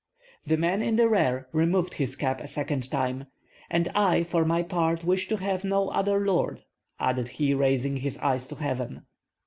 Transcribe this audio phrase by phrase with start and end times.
[0.47, 3.27] The man in the rear removed his cap a second time.
[3.69, 6.63] "And I, for my part, wish to have no other lord,"
[6.99, 9.03] added he, raising his eyes to heaven.